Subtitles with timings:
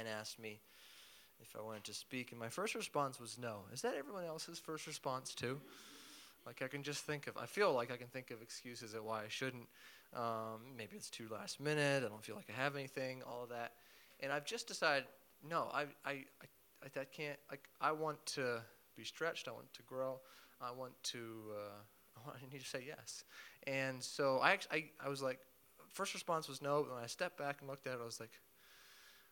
[0.00, 0.60] Penn asked me
[1.42, 3.60] if I wanted to speak, and my first response was no.
[3.72, 5.60] Is that everyone else's first response too?
[6.46, 9.04] Like I can just think of, I feel like I can think of excuses at
[9.04, 9.68] why I shouldn't.
[10.14, 12.02] Um, maybe it's too last minute.
[12.02, 13.22] I don't feel like I have anything.
[13.30, 13.72] All of that,
[14.20, 15.04] and I've just decided,
[15.46, 16.24] no, I, I,
[16.82, 17.38] I, I can't.
[17.50, 18.62] Like I want to
[18.96, 19.48] be stretched.
[19.48, 20.18] I want to grow.
[20.62, 21.18] I want to.
[21.50, 23.24] Uh, I need to say yes.
[23.66, 25.40] And so I, I, I was like,
[25.92, 26.82] first response was no.
[26.82, 28.30] But when I stepped back and looked at it, I was like,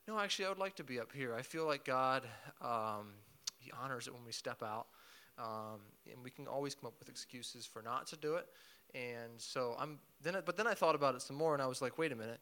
[0.09, 1.35] no, actually, I would like to be up here.
[1.35, 2.23] I feel like God,
[2.63, 3.13] um,
[3.59, 4.87] He honors it when we step out.
[5.39, 5.81] Um,
[6.11, 8.47] and we can always come up with excuses for not to do it.
[8.95, 11.83] And so I'm then, but then I thought about it some more, and I was
[11.83, 12.41] like, wait a minute,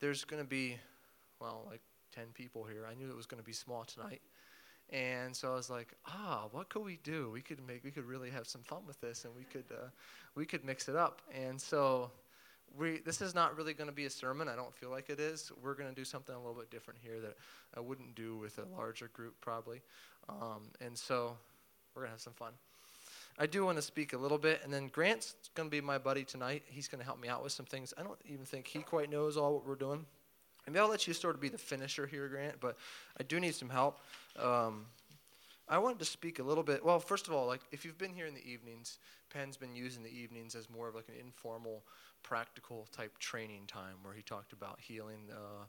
[0.00, 0.76] there's going to be,
[1.40, 1.80] well, like
[2.14, 2.86] 10 people here.
[2.88, 4.20] I knew it was going to be small tonight.
[4.90, 7.30] And so I was like, ah, what could we do?
[7.30, 9.88] We could make, we could really have some fun with this, and we could, uh,
[10.34, 11.22] we could mix it up.
[11.34, 12.10] And so,
[12.76, 14.48] we, this is not really going to be a sermon.
[14.48, 15.52] I don't feel like it is.
[15.62, 17.36] We're going to do something a little bit different here that
[17.76, 19.80] I wouldn't do with a larger group, probably.
[20.28, 21.36] Um, and so,
[21.94, 22.52] we're going to have some fun.
[23.38, 25.98] I do want to speak a little bit, and then Grant's going to be my
[25.98, 26.64] buddy tonight.
[26.66, 27.94] He's going to help me out with some things.
[27.96, 30.04] I don't even think he quite knows all what we're doing.
[30.66, 32.76] Maybe I'll let you sort of be the finisher here, Grant, but
[33.18, 34.00] I do need some help.
[34.38, 34.84] Um,
[35.68, 36.84] I wanted to speak a little bit.
[36.84, 38.98] Well, first of all, like if you've been here in the evenings,
[39.30, 41.82] Penn's been using the evenings as more of like an informal,
[42.22, 45.30] practical type training time where he talked about healing.
[45.30, 45.64] Uh,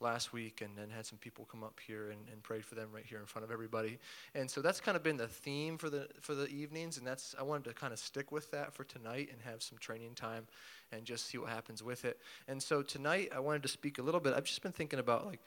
[0.00, 2.88] last week and then had some people come up here and, and prayed for them
[2.92, 3.98] right here in front of everybody.
[4.34, 7.34] And so that's kind of been the theme for the for the evenings and that's
[7.38, 10.46] I wanted to kind of stick with that for tonight and have some training time
[10.94, 12.18] and just see what happens with it.
[12.48, 14.34] And so tonight I wanted to speak a little bit.
[14.34, 15.40] I've just been thinking about like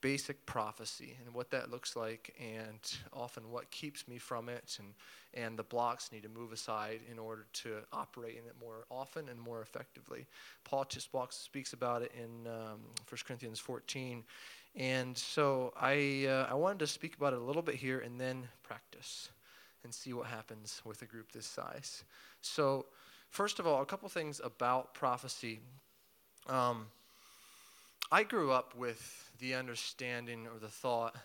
[0.00, 2.78] basic prophecy and what that looks like and
[3.12, 4.94] often what keeps me from it and
[5.34, 9.28] and the blocks need to move aside in order to operate in it more often
[9.28, 10.26] and more effectively.
[10.62, 14.22] Paul just speaks about it in um, 1 Corinthians 14.
[14.76, 18.20] And so I, uh, I wanted to speak about it a little bit here and
[18.20, 19.30] then practice
[19.84, 22.04] and see what happens with a group this size.
[22.40, 22.86] So,
[23.34, 25.58] first of all, a couple things about prophecy.
[26.48, 26.86] Um,
[28.12, 31.16] I grew up with the understanding or the thought,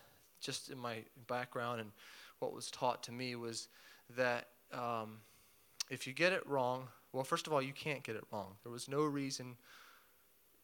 [0.42, 1.92] just in my background and
[2.40, 3.68] what was taught to me, was
[4.18, 5.20] that um,
[5.92, 8.56] if you get it wrong, well, first of all, you can't get it wrong.
[8.64, 9.56] There was no reason,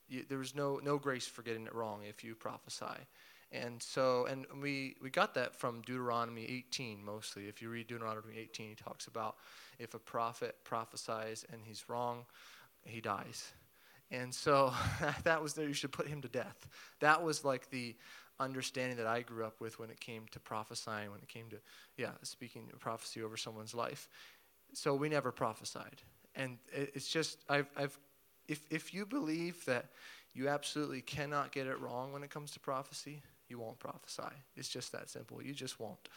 [0.10, 3.06] you, there was no, no grace for getting it wrong if you prophesy.
[3.52, 7.48] And so, and we, we got that from Deuteronomy 18 mostly.
[7.48, 9.38] If you read Deuteronomy 18, he talks about
[9.80, 12.26] if a prophet prophesies and he's wrong,
[12.84, 13.54] he dies.
[14.12, 14.74] And so
[15.24, 16.68] that was there, you should put him to death.
[17.00, 17.96] That was like the
[18.40, 21.58] understanding that I grew up with when it came to prophesying, when it came to,
[21.98, 24.10] yeah, speaking prophecy over someone's life.
[24.74, 26.02] So we never prophesied.
[26.36, 27.98] And it's just, I've, I've,
[28.48, 29.86] if, if you believe that
[30.34, 34.36] you absolutely cannot get it wrong when it comes to prophecy, you won't prophesy.
[34.56, 35.42] It's just that simple.
[35.42, 36.10] You just won't.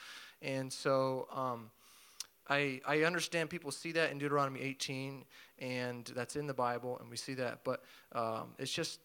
[0.43, 1.71] And so, um,
[2.49, 5.25] I, I understand people see that in Deuteronomy 18,
[5.59, 9.01] and that's in the Bible, and we see that, but um, it's just,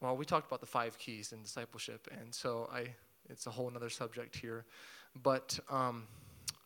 [0.00, 2.94] well, we talked about the five keys in discipleship, and so I,
[3.30, 4.66] it's a whole other subject here.
[5.22, 6.04] But um,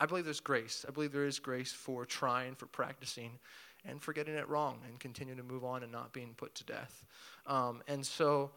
[0.01, 0.85] I believe there's grace.
[0.89, 3.39] I believe there is grace for trying, for practicing,
[3.85, 6.65] and for getting it wrong and continuing to move on and not being put to
[6.65, 7.05] death.
[7.47, 8.51] Um, and so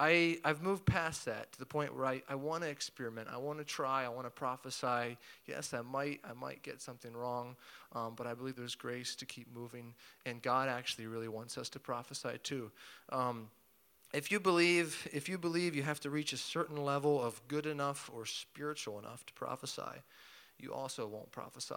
[0.00, 3.28] I, I've moved past that to the point where I, I want to experiment.
[3.30, 4.02] I want to try.
[4.02, 5.18] I want to prophesy.
[5.46, 7.54] Yes, I might, I might get something wrong,
[7.94, 9.92] um, but I believe there's grace to keep moving.
[10.24, 12.70] And God actually really wants us to prophesy too.
[13.10, 13.50] Um,
[14.14, 17.66] if you believe, if you believe you have to reach a certain level of good
[17.66, 19.82] enough or spiritual enough to prophesy,
[20.58, 21.74] you also won't prophesy.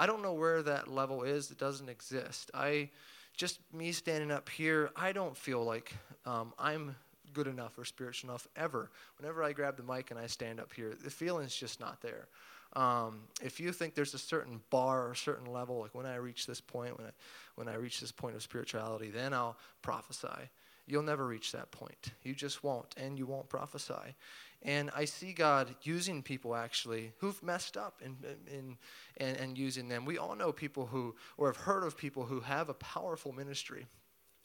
[0.00, 1.52] I don't know where that level is.
[1.52, 2.50] It doesn't exist.
[2.52, 2.90] I,
[3.36, 6.96] just me standing up here, I don't feel like um, I'm
[7.32, 8.90] good enough or spiritual enough ever.
[9.18, 12.28] Whenever I grab the mic and I stand up here, the feeling's just not there.
[12.74, 16.46] Um, if you think there's a certain bar or certain level, like when I reach
[16.46, 17.10] this point, when I,
[17.54, 20.50] when I reach this point of spirituality, then I'll prophesy.
[20.86, 22.12] You'll never reach that point.
[22.22, 24.14] You just won't, and you won't prophesy.
[24.62, 28.16] And I see God using people actually who've messed up and,
[28.52, 28.76] in,
[29.16, 30.04] and, and using them.
[30.04, 33.86] We all know people who, or have heard of people who have a powerful ministry,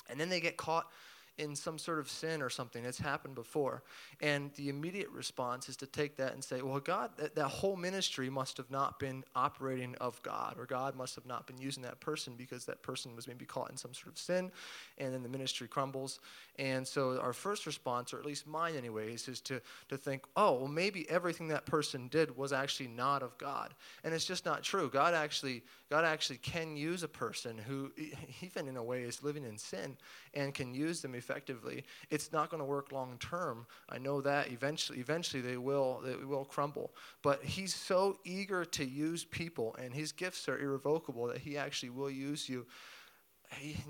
[0.09, 0.87] and then they get caught
[1.41, 2.85] in some sort of sin or something.
[2.85, 3.81] It's happened before.
[4.21, 7.75] And the immediate response is to take that and say, well, God, that, that whole
[7.75, 11.81] ministry must have not been operating of God, or God must have not been using
[11.83, 14.51] that person because that person was maybe caught in some sort of sin,
[14.99, 16.19] and then the ministry crumbles.
[16.59, 20.53] And so our first response, or at least mine anyways, is to, to think, oh,
[20.53, 23.73] well, maybe everything that person did was actually not of God.
[24.03, 24.89] And it's just not true.
[24.91, 27.91] God actually, God actually can use a person who,
[28.41, 29.97] even in a way, is living in sin
[30.35, 33.65] and can use them effectively effectively, it's not going to work long term.
[33.89, 36.91] I know that eventually, eventually they will, they will crumble.
[37.21, 41.91] But he's so eager to use people, and his gifts are irrevocable that he actually
[41.91, 42.65] will use you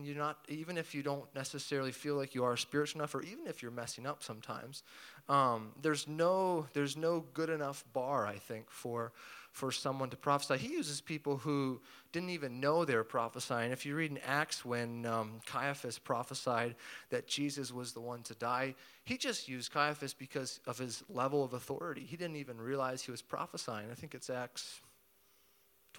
[0.01, 3.45] you're not even if you don't necessarily feel like you are spiritual enough or even
[3.47, 4.83] if you're messing up sometimes
[5.29, 9.11] um, there's no there's no good enough bar i think for
[9.51, 10.57] for someone to prophesy.
[10.57, 11.81] He uses people who
[12.13, 13.73] didn't even know they were prophesying.
[13.73, 16.75] If you read in acts when um, caiaphas prophesied
[17.09, 21.43] that jesus was the one to die he just used caiaphas because of his level
[21.43, 22.01] of authority.
[22.01, 23.89] He didn't even realize he was prophesying.
[23.91, 24.79] I think it's acts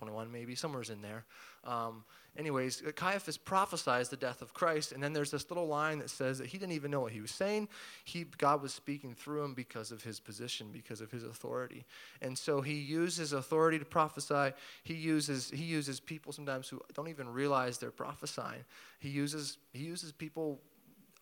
[0.02, 1.24] 21 maybe somewhere's in there
[1.64, 2.04] um,
[2.36, 6.38] anyways, Caiaphas prophesies the death of Christ, and then there's this little line that says
[6.38, 7.68] that he didn't even know what he was saying.
[8.04, 11.84] He, God was speaking through him because of his position, because of his authority.
[12.20, 14.52] And so he uses authority to prophesy.
[14.82, 18.64] He uses, he uses people sometimes who don't even realize they're prophesying.
[18.98, 20.60] He uses, he uses people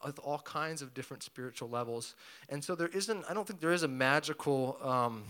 [0.04, 2.14] with all kinds of different spiritual levels.
[2.48, 5.24] And so there isn't, I don't think there is a magical um,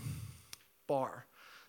[0.87, 1.25] bar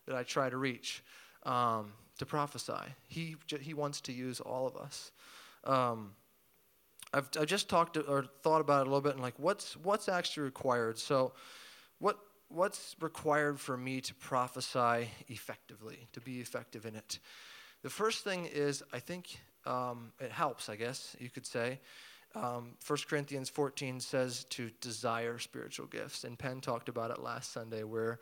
[0.07, 1.03] that I try to reach.
[1.45, 2.95] Um, to prophesy.
[3.09, 5.11] He, he wants to use all of us.
[5.65, 6.13] Um,
[7.13, 9.77] I've, I've just talked to, or thought about it a little bit and like what's,
[9.77, 10.99] what's actually required.
[10.99, 11.33] So,
[11.99, 12.19] what,
[12.49, 17.19] what's required for me to prophesy effectively, to be effective in it?
[17.83, 21.81] The first thing is, I think um, it helps, I guess you could say.
[22.35, 27.53] Um, 1 Corinthians 14 says to desire spiritual gifts, and Penn talked about it last
[27.53, 28.21] Sunday, where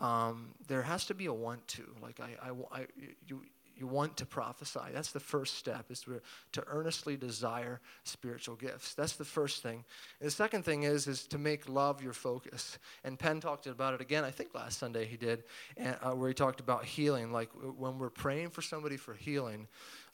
[0.00, 1.82] um, there has to be a want to.
[2.00, 2.86] Like I, I, I,
[3.26, 3.42] you,
[3.78, 4.80] you want to prophesy.
[4.92, 6.20] That's the first step, is to,
[6.52, 8.94] to earnestly desire spiritual gifts.
[8.94, 9.84] That's the first thing.
[10.20, 12.78] And the second thing is, is to make love your focus.
[13.04, 15.44] And Penn talked about it again, I think last Sunday he did,
[15.76, 17.32] and, uh, where he talked about healing.
[17.32, 19.68] Like when we're praying for somebody for healing,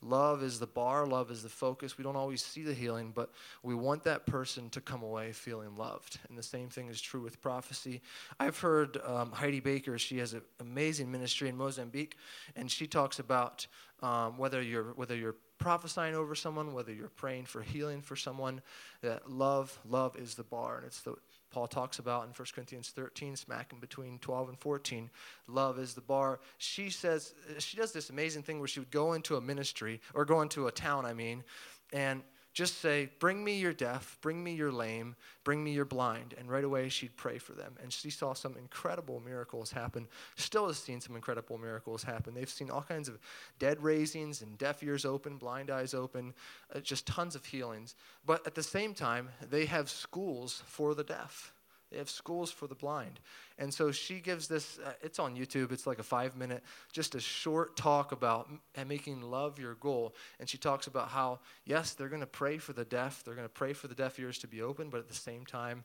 [0.04, 1.96] Love is the bar, love is the focus.
[1.96, 3.30] We don't always see the healing, but
[3.62, 6.18] we want that person to come away feeling loved.
[6.28, 8.02] And the same thing is true with prophecy.
[8.38, 12.16] I've heard um, Heidi Baker, she has an amazing ministry in Mozambique,
[12.54, 13.66] and she talks about
[14.02, 18.60] um, whether you're whether you're prophesying over someone, whether you're praying for healing for someone,
[19.00, 21.14] that love, love is the bar, and it's the
[21.54, 25.08] Paul talks about in 1 Corinthians 13, smacking between 12 and 14.
[25.46, 26.40] Love is the bar.
[26.58, 30.24] She says, she does this amazing thing where she would go into a ministry, or
[30.24, 31.44] go into a town, I mean,
[31.92, 32.24] and
[32.54, 36.34] just say, Bring me your deaf, bring me your lame, bring me your blind.
[36.38, 37.74] And right away she'd pray for them.
[37.82, 40.06] And she saw some incredible miracles happen.
[40.36, 42.32] Still has seen some incredible miracles happen.
[42.32, 43.18] They've seen all kinds of
[43.58, 46.32] dead raisings and deaf ears open, blind eyes open,
[46.74, 47.96] uh, just tons of healings.
[48.24, 51.53] But at the same time, they have schools for the deaf.
[51.94, 53.20] They have schools for the blind.
[53.56, 57.14] And so she gives this, uh, it's on YouTube, it's like a five minute, just
[57.14, 60.16] a short talk about m- making love your goal.
[60.40, 63.46] And she talks about how, yes, they're going to pray for the deaf, they're going
[63.46, 65.84] to pray for the deaf ears to be open, but at the same time,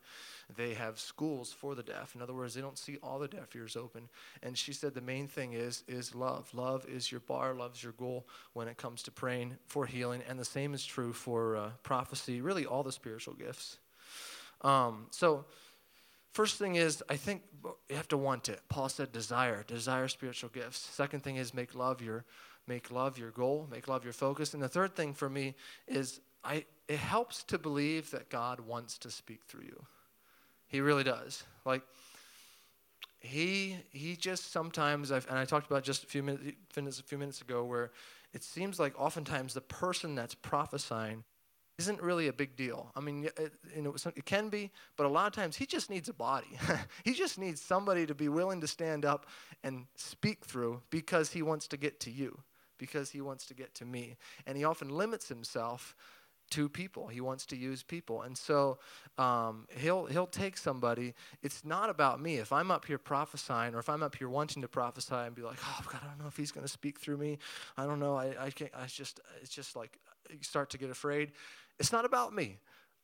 [0.57, 2.15] they have schools for the deaf.
[2.15, 4.09] In other words, they don't see all the deaf ears open.
[4.41, 6.51] And she said the main thing is, is love.
[6.55, 10.23] Love is your bar, love's your goal when it comes to praying for healing.
[10.27, 13.77] And the same is true for uh, prophecy, really all the spiritual gifts.
[14.61, 15.45] Um, so,
[16.31, 17.41] First thing is, I think
[17.89, 18.61] you have to want it.
[18.69, 20.79] Paul said desire, desire spiritual gifts.
[20.79, 22.25] Second thing is make love your
[22.67, 24.53] make love your goal, make love your focus.
[24.53, 25.55] And the third thing for me
[25.87, 29.85] is I it helps to believe that God wants to speak through you.
[30.67, 31.43] He really does.
[31.65, 31.81] Like
[33.19, 37.17] he he just sometimes I've, and I talked about just a few minutes a few
[37.17, 37.91] minutes ago where
[38.33, 41.23] it seems like oftentimes the person that's prophesying
[41.79, 42.91] isn't really a big deal.
[42.93, 45.89] I mean, it, you know, it can be, but a lot of times he just
[45.89, 46.59] needs a body.
[47.05, 49.25] he just needs somebody to be willing to stand up
[49.63, 52.37] and speak through because he wants to get to you,
[52.77, 54.17] because he wants to get to me.
[54.45, 55.95] And he often limits himself
[56.49, 57.07] to people.
[57.07, 58.79] He wants to use people, and so
[59.17, 61.13] um, he'll he'll take somebody.
[61.43, 62.37] It's not about me.
[62.37, 65.43] If I'm up here prophesying, or if I'm up here wanting to prophesy and be
[65.43, 67.37] like, oh God, I don't know if he's going to speak through me.
[67.77, 68.15] I don't know.
[68.15, 68.71] I I can't.
[68.75, 71.31] I just it's just like you start to get afraid.
[71.79, 72.59] It's not about me.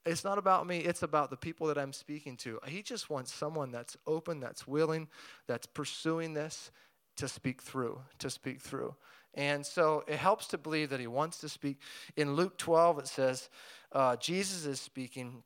[0.06, 2.60] It's not about me, it's about the people that I'm speaking to.
[2.68, 5.08] He just wants someone that's open, that's willing,
[5.48, 6.70] that's pursuing this
[7.18, 8.94] to speak through, to speak through.
[9.34, 11.80] And so it helps to believe that he wants to speak.
[12.16, 13.50] In Luke 12, it says,
[13.92, 15.44] uh, Jesus is speaking,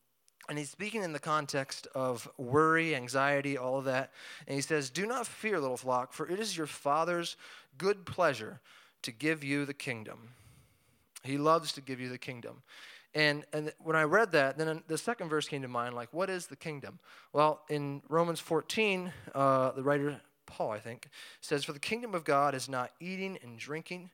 [0.50, 4.12] and he's speaking in the context of worry, anxiety, all of that.
[4.46, 7.38] And he says, Do not fear, little flock, for it is your Father's
[7.78, 8.60] good pleasure
[9.04, 10.30] to give you the kingdom.
[11.24, 12.62] He loves to give you the kingdom.
[13.16, 16.30] And, and when I read that, then the second verse came to mind like, what
[16.30, 17.00] is the kingdom?
[17.34, 21.08] Well, in Romans 14, uh, the writer Paul, I think,
[21.42, 24.10] says, For the kingdom of God is not eating and drinking,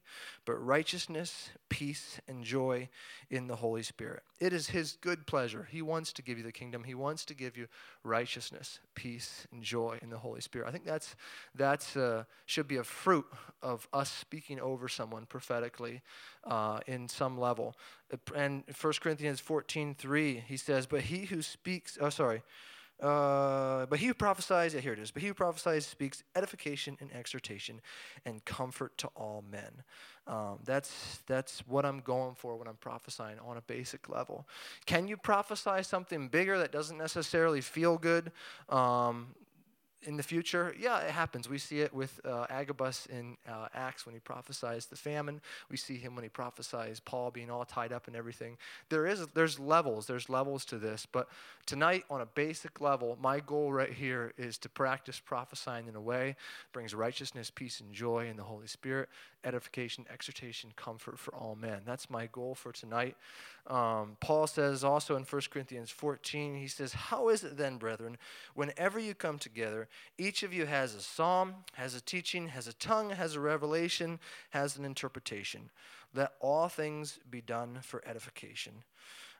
[0.45, 2.89] but righteousness, peace, and joy
[3.29, 4.23] in the Holy Spirit.
[4.39, 5.67] It is his good pleasure.
[5.71, 6.83] He wants to give you the kingdom.
[6.83, 7.67] He wants to give you
[8.03, 10.67] righteousness, peace, and joy in the Holy Spirit.
[10.67, 11.15] I think that's
[11.55, 13.25] that's uh, should be a fruit
[13.63, 16.01] of us speaking over someone prophetically
[16.43, 17.75] uh, in some level.
[18.35, 22.43] And 1 Corinthians 14, 3, he says, But he who speaks, oh, sorry,
[23.01, 25.11] uh, but he who prophesies, yeah, here it is.
[25.11, 27.81] But he who prophesies speaks edification and exhortation
[28.25, 29.83] and comfort to all men.
[30.27, 34.47] Um, that's that's what I'm going for when I'm prophesying on a basic level.
[34.85, 38.31] Can you prophesy something bigger that doesn't necessarily feel good?
[38.69, 39.35] Um,
[40.05, 41.49] in the future, yeah, it happens.
[41.49, 45.41] We see it with uh, Agabus in uh, Acts when he prophesies the famine.
[45.69, 48.57] We see him when he prophesies Paul being all tied up and everything.
[48.89, 50.07] There is there's levels.
[50.07, 51.05] There's levels to this.
[51.05, 51.27] But
[51.65, 56.01] tonight, on a basic level, my goal right here is to practice prophesying in a
[56.01, 56.35] way
[56.71, 59.09] brings righteousness, peace, and joy in the Holy Spirit,
[59.45, 61.81] edification, exhortation, comfort for all men.
[61.85, 63.15] That's my goal for tonight.
[63.67, 68.17] Um, Paul says also in 1 Corinthians 14, he says, How is it then, brethren,
[68.53, 69.87] whenever you come together,
[70.17, 74.19] each of you has a psalm, has a teaching, has a tongue, has a revelation,
[74.49, 75.69] has an interpretation?
[76.13, 78.73] Let all things be done for edification.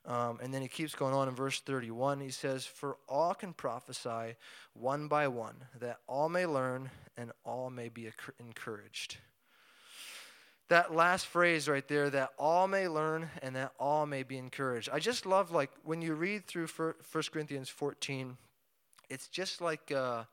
[0.06, 2.20] Um, and then he keeps going on in verse 31.
[2.20, 4.36] He says, For all can prophesy
[4.74, 9.18] one by one, that all may learn and all may be encouraged
[10.70, 14.90] that last phrase right there that all may learn and that all may be encouraged.
[14.92, 16.94] I just love like when you read through 1
[17.32, 18.38] corinthians 14
[19.10, 20.24] it's just like uh,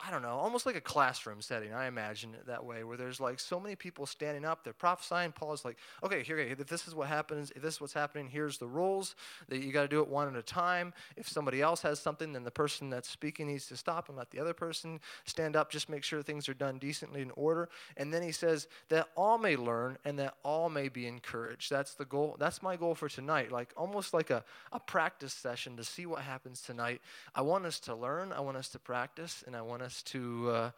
[0.00, 1.74] I don't know, almost like a classroom setting.
[1.74, 5.32] I imagine it that way, where there's like so many people standing up, they're prophesying.
[5.32, 8.58] Paul's like, okay, here, if this is what happens, if this is what's happening, here's
[8.58, 9.16] the rules.
[9.48, 10.94] That you got to do it one at a time.
[11.16, 14.30] If somebody else has something, then the person that's speaking needs to stop and let
[14.30, 15.68] the other person stand up.
[15.68, 17.68] Just make sure things are done decently in order.
[17.96, 21.70] And then he says that all may learn and that all may be encouraged.
[21.70, 22.36] That's the goal.
[22.38, 23.50] That's my goal for tonight.
[23.50, 27.00] Like almost like a, a practice session to see what happens tonight.
[27.34, 28.32] I want us to learn.
[28.32, 30.70] I want us to practice, and I want us us to, uh,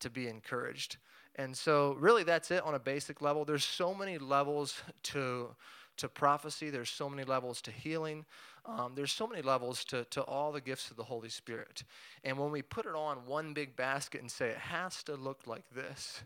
[0.00, 0.98] to be encouraged.
[1.36, 3.44] And so, really, that's it on a basic level.
[3.44, 5.48] There's so many levels to,
[5.96, 8.26] to prophecy, there's so many levels to healing,
[8.66, 11.84] um, there's so many levels to, to all the gifts of the Holy Spirit.
[12.24, 15.46] And when we put it on one big basket and say it has to look
[15.46, 16.22] like this,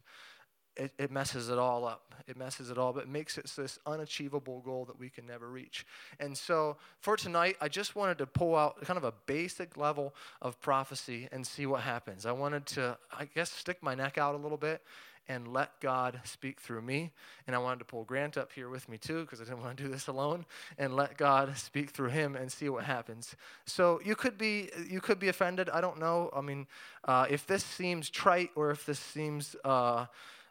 [0.77, 2.15] it, it messes it all up.
[2.27, 5.49] It messes it all, but it makes it this unachievable goal that we can never
[5.49, 5.87] reach.
[6.21, 10.15] And so for tonight, I just wanted to pull out kind of a basic level
[10.41, 12.25] of prophecy and see what happens.
[12.27, 14.83] I wanted to, I guess, stick my neck out a little bit
[15.29, 17.13] and let God speak through me.
[17.47, 19.77] And I wanted to pull Grant up here with me too, because I didn't want
[19.77, 20.45] to do this alone,
[20.79, 23.37] and let God speak through him and see what happens.
[23.65, 25.71] So you could be you could be offended.
[25.71, 26.31] I don't know.
[26.35, 26.67] I mean,
[27.05, 30.07] uh, if this seems trite or if this seems uh,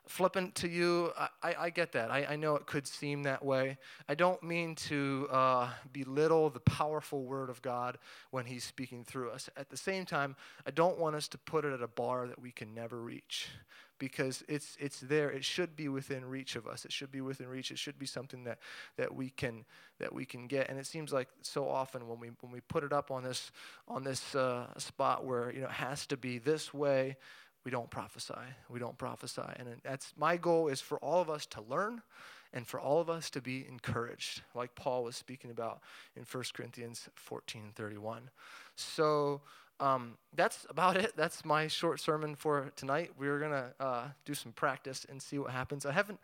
[0.07, 1.11] flippant to you.
[1.41, 2.11] I, I get that.
[2.11, 3.77] I, I, know it could seem that way.
[4.09, 7.97] I don't mean to uh, belittle the powerful word of God
[8.31, 9.49] when He's speaking through us.
[9.55, 12.41] At the same time, I don't want us to put it at a bar that
[12.41, 13.49] we can never reach
[14.01, 15.29] because it's, it's there.
[15.29, 16.85] It should be within reach of us.
[16.85, 17.69] It should be within reach.
[17.69, 18.57] It should be something that,
[18.97, 19.63] that, we, can,
[19.99, 20.69] that we can get.
[20.69, 23.51] And it seems like so often when we, when we put it up on this,
[23.87, 27.15] on this uh, spot where you know, it has to be this way,
[27.63, 28.33] we don't prophesy.
[28.69, 29.41] We don't prophesy.
[29.57, 32.01] And that's my goal is for all of us to learn
[32.53, 35.79] and for all of us to be encouraged, like Paul was speaking about
[36.15, 38.29] in 1 Corinthians 14 31.
[38.75, 39.41] So
[39.79, 41.13] um, that's about it.
[41.15, 43.11] That's my short sermon for tonight.
[43.17, 45.85] We're going to uh, do some practice and see what happens.
[45.85, 46.19] I haven't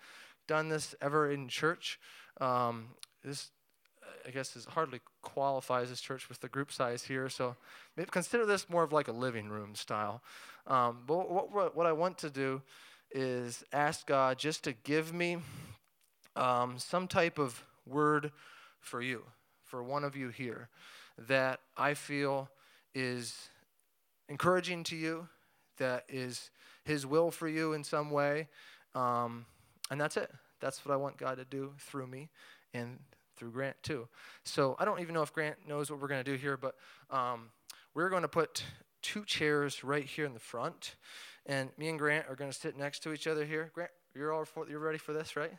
[0.48, 2.00] done this ever in church.
[2.40, 2.90] Um,
[3.24, 3.52] this
[4.26, 7.30] I guess is hardly qualifies as church with the group size here.
[7.30, 7.56] So
[7.96, 10.22] maybe consider this more of like a living room style.
[10.68, 12.62] Um, but what, what, what, I want to do
[13.12, 15.38] is ask God just to give me
[16.36, 18.32] um, some type of word
[18.80, 19.24] for you,
[19.64, 20.70] for one of you here,
[21.18, 22.50] that I feel
[22.94, 23.50] is
[24.28, 25.30] encouraging to you,
[25.78, 26.50] that is
[26.84, 28.50] His will for you in some way.
[28.94, 29.46] Um,
[29.90, 30.32] and that's it.
[30.60, 32.30] That's what I want God to do through me
[32.74, 33.00] and
[33.38, 34.08] through Grant too.
[34.44, 36.76] So I don't even know if Grant knows what we're going to do here, but
[37.10, 37.50] um,
[37.94, 38.64] we're going to put
[39.02, 40.96] two chairs right here in the front,
[41.46, 43.72] and me and Grant are going to sit next to each other here.
[43.74, 45.54] Grant, you're all for, you're ready for this, right?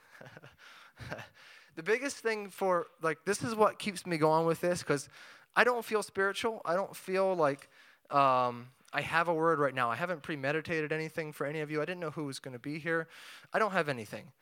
[1.77, 5.09] the biggest thing for like this is what keeps me going with this because
[5.57, 6.61] I don't feel spiritual.
[6.65, 7.69] I don't feel like
[8.11, 9.91] um, I have a word right now.
[9.91, 11.83] I haven't premeditated anything for any of you.
[11.83, 13.09] I didn't know who was going to be here.
[13.53, 14.33] I don't have anything.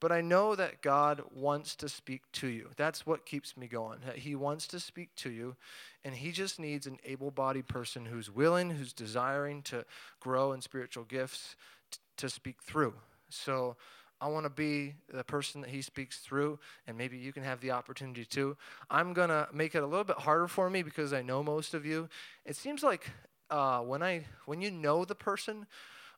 [0.00, 2.68] But I know that God wants to speak to you.
[2.76, 3.98] That's what keeps me going.
[4.14, 5.56] He wants to speak to you,
[6.04, 9.84] and He just needs an able bodied person who's willing, who's desiring to
[10.20, 11.56] grow in spiritual gifts
[11.90, 12.94] t- to speak through.
[13.30, 13.76] So
[14.20, 17.60] I want to be the person that He speaks through, and maybe you can have
[17.60, 18.56] the opportunity too.
[18.90, 21.74] I'm going to make it a little bit harder for me because I know most
[21.74, 22.08] of you.
[22.44, 23.10] It seems like
[23.50, 25.66] uh, when, I, when you know the person,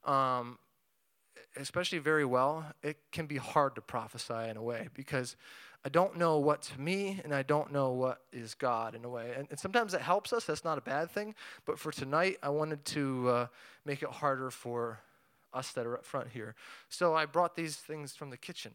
[0.04, 0.58] um,
[1.56, 5.36] especially very well, it can be hard to prophesy in a way because
[5.84, 9.32] I don't know what's me and I don't know what is God in a way.
[9.36, 10.44] And, and sometimes it helps us.
[10.44, 11.34] That's not a bad thing.
[11.64, 13.46] But for tonight, I wanted to uh,
[13.84, 15.00] make it harder for
[15.52, 16.54] us that are up front here.
[16.88, 18.74] So I brought these things from the kitchen.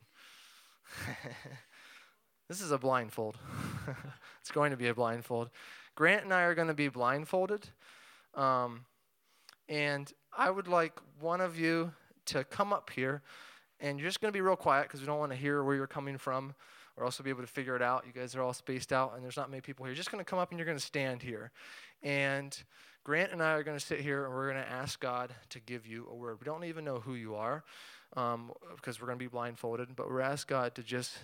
[2.48, 3.38] this is a blindfold.
[4.42, 5.50] it's going to be a blindfold.
[5.96, 7.68] Grant and I are going to be blindfolded.
[8.34, 8.86] Um,
[9.70, 11.94] and I would like one of you
[12.28, 13.22] to come up here,
[13.80, 15.76] and you're just going to be real quiet because we don't want to hear where
[15.76, 16.54] you're coming from
[16.96, 18.06] or else we'll be able to figure it out.
[18.06, 19.92] You guys are all spaced out, and there's not many people here.
[19.92, 21.52] You're just going to come up and you're going to stand here.
[22.04, 22.56] And
[23.04, 25.60] Grant and I are going to sit here and we're going to ask God to
[25.60, 26.40] give you a word.
[26.40, 27.64] We don't even know who you are
[28.16, 31.18] um, because we're going to be blindfolded, but we're ask God to just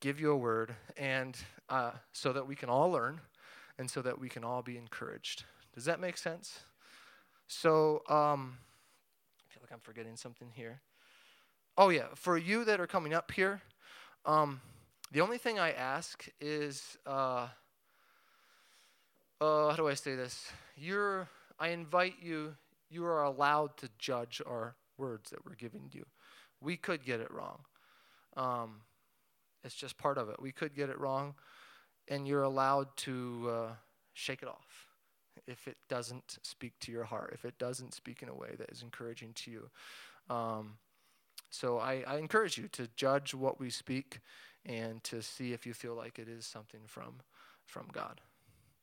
[0.00, 1.36] give you a word and
[1.68, 3.20] uh, so that we can all learn
[3.78, 5.44] and so that we can all be encouraged.
[5.74, 6.60] Does that make sense?
[7.48, 8.58] So, um,
[9.66, 10.80] like I'm forgetting something here.
[11.76, 13.62] Oh, yeah, for you that are coming up here,
[14.24, 14.60] um,
[15.10, 17.48] the only thing I ask is, uh,
[19.40, 20.52] uh, how do I say this?
[20.76, 22.54] You're, I invite you,
[22.90, 26.06] you are allowed to judge our words that we're giving you.
[26.60, 27.58] We could get it wrong.
[28.36, 28.82] Um,
[29.64, 30.40] it's just part of it.
[30.40, 31.34] We could get it wrong,
[32.06, 33.68] and you're allowed to uh,
[34.14, 34.85] shake it off
[35.46, 38.70] if it doesn't speak to your heart, if it doesn't speak in a way that
[38.70, 39.70] is encouraging to you.
[40.28, 40.78] Um,
[41.50, 44.20] so I, I encourage you to judge what we speak
[44.64, 47.16] and to see if you feel like it is something from
[47.64, 48.20] from God.